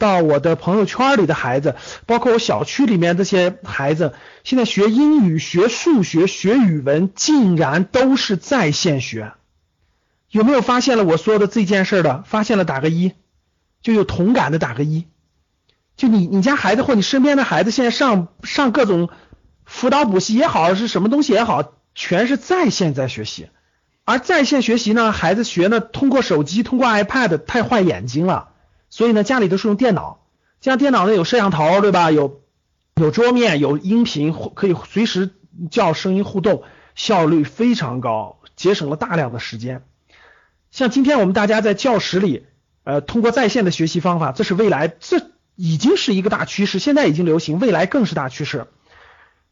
[0.00, 1.76] 到我的朋友圈里的孩子，
[2.06, 9.34] 包括我小区里面这些孩子，现在学英语、学数学、学语文，竟然都是在线学。
[10.30, 12.24] 有没有发现了我说的这件事的？
[12.26, 13.12] 发现了打个一，
[13.82, 15.06] 就有同感的打个一。
[15.96, 19.10] 就你你家孩子或你身边的孩子，现在上上各种
[19.64, 23.48] 辅导补习也好，是什么东西也好，全是在线在学习。
[24.04, 28.49] 而在线学习呢，孩子学呢，通过手机，通过 iPad，太坏眼睛了。
[28.90, 30.20] 所以呢，家里都是用电脑，
[30.60, 32.10] 像电脑呢有摄像头，对吧？
[32.10, 32.42] 有
[32.96, 35.30] 有桌面，有音频，可以随时
[35.70, 36.64] 叫声音互动，
[36.96, 39.84] 效率非常高，节省了大量的时间。
[40.72, 42.46] 像今天我们大家在教室里，
[42.84, 48.66] 呃，通过在线的学习方法，这是未来，这已经是一个大趋势，现在已经流行，未来更是大趋势。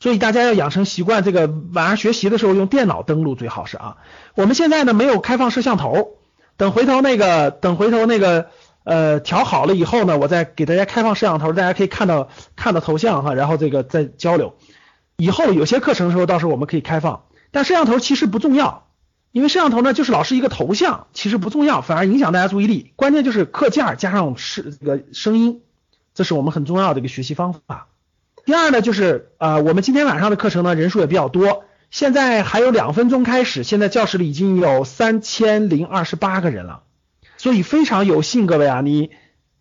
[0.00, 3.98] 所以大家要养成习惯，这个晚上学习的时候用电脑登录最好是啊。
[4.34, 6.16] 我们现在呢没有开放摄像头，
[6.56, 8.50] 等回头那个，等回头那个。
[8.90, 14.56] 呃，调好了以后呢，我再给大家开放摄像头，大家可以看到看到头像哈，然后这个再交流。
[15.16, 18.88] 以后有些课程的时候，到时候我们可以开放，但摄像头其实不重要，
[19.30, 22.92] 因为摄像头呢就是老师一个头像，其实不重要，反而影响大家注意力。
[22.96, 25.60] 关键就是课件加上是这个声音，
[26.12, 27.86] 这是我们很重要的一个学习方法。
[28.44, 36.82] 第二呢，就是啊，我们今天晚上的课程呢人数也比较多，现在还有两分钟开始，现在教室里已经有三千零二十八个人了。
[37.40, 39.12] 所以非常有幸，各位啊，你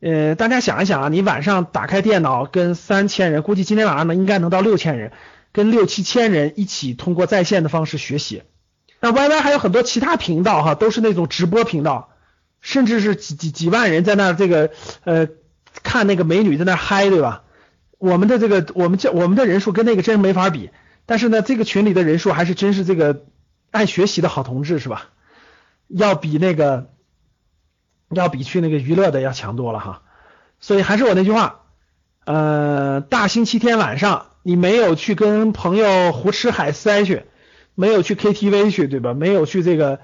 [0.00, 5.12] 呃，大家想一想啊，你晚上打开电脑，跟三千人，估计今天晚上呢应该能到六千人，
[5.52, 8.44] 跟六七千人一起通过在线的方式学习。
[8.98, 12.08] 那 Y Y 还有很多其他频道哈，都是那种直播频道，
[12.62, 14.70] 甚至是几几几万人在那这个
[15.04, 15.28] 呃
[15.82, 17.42] 看那个美女在那嗨，对吧？
[17.98, 20.70] 我们的这个我们这我们的人数跟那个真没法比，
[21.04, 23.26] 但是呢，这个群里的人数还是真是这个
[23.70, 25.10] 爱学习的好同志是吧？
[25.88, 26.95] 要比那个。
[28.10, 30.02] 要比去那个娱乐的要强多了哈，
[30.60, 31.62] 所以还是我那句话，
[32.24, 37.24] 呃，大星期天晚上你没有去跟朋友胡吃海塞去，
[37.74, 39.12] 没有去 KTV 去，对吧？
[39.12, 39.98] 没有去这个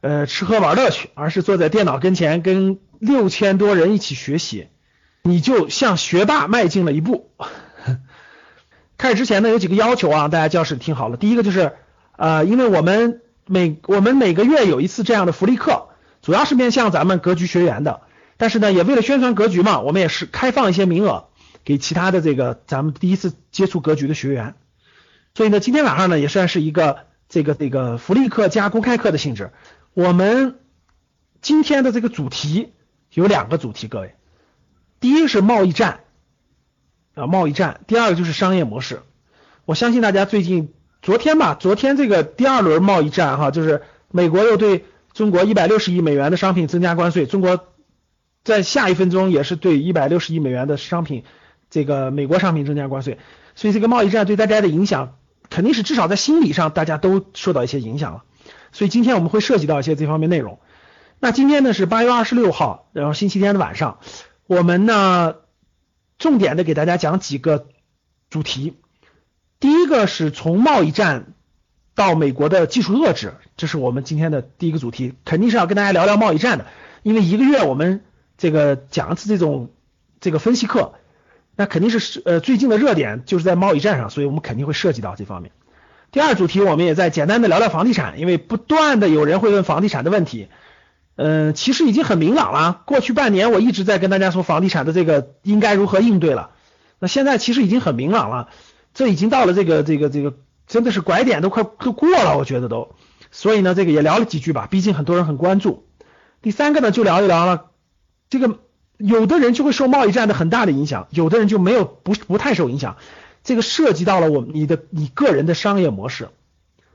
[0.00, 4.68] 呃吃喝玩乐去，而是坐在电脑跟前跟六千多人一起学习，
[5.24, 7.32] 你就向学霸迈进了一步。
[8.96, 11.16] 开始之前呢，有几个要求啊，大家教室听好了。
[11.16, 11.72] 第一个就是
[12.16, 15.88] 呃，因为我们每我们每个月有一次这样的福利课。
[16.22, 18.02] 主要是面向咱们格局学员的，
[18.36, 21.26] 但是呢，也为了宣传格局嘛，我们也是开放一些名额
[21.64, 24.54] 给其他的这个咱们第一次接触格局的学员。
[25.34, 29.50] 所以呢，今天晚上呢也算是一个这个这个福利课加公开课的性质。
[29.94, 30.60] 我们
[31.40, 32.72] 今天的这个主题
[33.12, 34.14] 有两个主题，各位，
[35.00, 36.04] 第一是贸易战
[37.14, 39.02] 啊，贸易战；第二个就是商业模式。
[39.64, 40.72] 我相信大家最近
[41.02, 43.82] 昨天吧，昨天这个第二轮贸易战哈，就是
[44.12, 44.84] 美国又对。
[45.14, 47.66] 中国一百六十亿美元的商品增加关税，中国
[48.44, 51.24] 在下一分钟也是对一百六十亿美元的商品，
[51.70, 53.18] 这个美国商品增加关税，
[53.54, 55.16] 所以这个贸易战对大家的影响
[55.50, 58.24] 肯定是至少在心理上大家都受到一些影响了。
[58.72, 60.58] 所以今天我们会涉及到一些这方面内容。
[61.20, 63.98] 那今天呢是八月二十六号，然后星期天的晚上，
[64.46, 65.34] 我们呢
[66.18, 67.66] 重点的给大家讲几个
[68.30, 68.78] 主题。
[69.60, 71.34] 第一个是从贸易战。
[71.94, 76.66] 到美国的技术遏制，这是我们今天的第一个主题，肯定是要跟大家聊聊贸易战的。
[77.02, 78.02] 因为一个月我们
[78.38, 79.70] 这个讲一次这种
[80.20, 80.94] 这个分析课，
[81.54, 85.52] 那肯定是呃最近的热点就是在贸易战上，所以我们肯定会涉及到这方面。
[86.10, 90.48] 第二主题我们也在简单的聊聊房地产，因为不断的有人会问房地产的问题，
[91.16, 92.82] 嗯，其实已经很明朗了。
[92.86, 96.52] 过去半年我一直在跟大家说房地产的这个应该如何应对了，
[96.98, 98.48] 那现在其实已经很明朗了，
[98.94, 100.34] 这已经到了这个这个这个。
[100.72, 102.94] 真的是拐点都快都过了，我觉得都，
[103.30, 105.86] 所以呢，这个也聊了几句吧，毕竟很多人很关注。
[106.40, 107.66] 第三个呢，就聊一聊了，
[108.30, 108.58] 这个
[108.96, 112.96] 有的人就会受贸易战的很大的影响，有的人就没有不不太受影响。
[113.44, 116.30] 这个涉及到了我你的你个人的商业模式。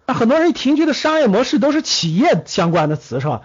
[0.08, 3.44] 那很多人一听觉得商业模式都是企业相关的词是吧？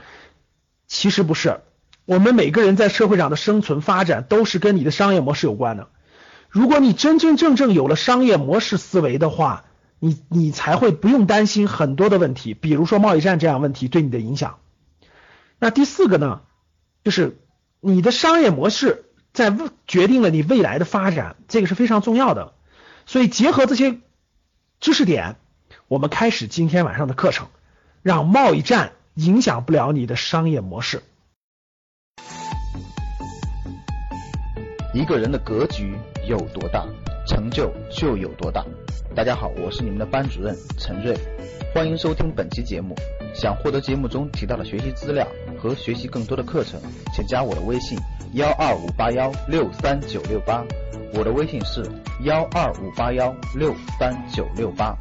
[0.86, 1.60] 其实不是，
[2.06, 5.88] 我们每个人在社会上的生存发展都是跟你的商业模式有关的。
[6.48, 9.64] 如果你真真正正有了商业模式思维的话，
[10.04, 14.58] 你你才会不用担心很多的问题，比如说贸易战这样问题对你的影响。
[15.60, 16.40] 那第四个呢，
[17.04, 17.38] 就是
[17.78, 19.56] 你的商业模式在
[19.86, 22.52] 决定了你未来的发展，这个是非常重要的。
[23.06, 24.00] 所以结合这些
[24.80, 25.36] 知识点，
[25.86, 27.46] 我们开始今天晚上的课程，
[28.02, 31.00] 让贸易战影响不了你的商业模式。
[34.92, 35.94] 一个人的格局
[36.28, 36.84] 有多大，
[37.24, 38.66] 成就就有多大。
[39.14, 41.14] 大家好，我是你们的班主任陈瑞，
[41.74, 42.94] 欢迎收听本期节目。
[43.34, 45.26] 想获得节目中提到的学习资料
[45.58, 46.80] 和学习更多的课程，
[47.14, 47.98] 请加我的微信
[48.32, 50.64] 幺二五八幺六三九六八。
[51.12, 51.84] 我的微信是
[52.22, 54.96] 幺二五八幺六三九六八。